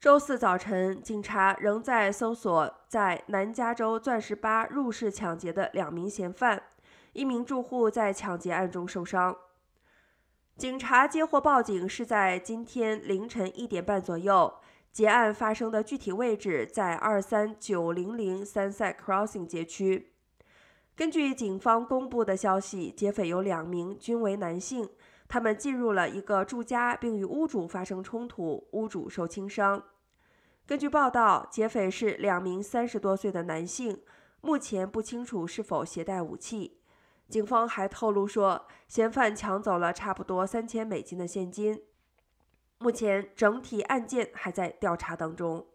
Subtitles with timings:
[0.00, 6.62] 周四早晨，警察仍在搜索在南加州钻石吧入室抢劫的两名嫌犯。
[7.12, 9.36] 一名住户在抢劫案中受伤。
[10.56, 14.54] 警察接获报警是在今天凌晨一点半左右。
[14.90, 20.14] 劫案发生的具体位置在二三九零零 Sunset Crossing 街区。
[20.96, 24.88] 根据警方公布的消息，劫匪有两名，均为男性。
[25.28, 29.80] 他们进入了一个住家，并与屋主发生冲突，屋主受轻伤。
[30.70, 34.00] 根据报道，劫匪是两名三十多岁的男性，
[34.40, 36.78] 目前不清楚是否携带武器。
[37.28, 41.82] 警方还透露说，嫌犯抢走了差不多三千美金的现金。
[42.78, 45.66] 目前，整体案件还在调查当中。